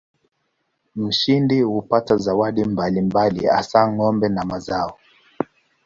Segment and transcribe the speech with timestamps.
[0.95, 4.97] Mshindi hupata zawadi mbalimbali hasa ng'ombe na mazao.